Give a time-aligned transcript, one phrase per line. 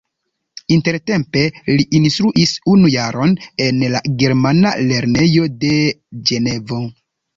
[0.75, 3.35] Intertempe li instruis unu jaron
[3.67, 5.75] en la germana lernejo de
[6.31, 6.81] Ĝenovo.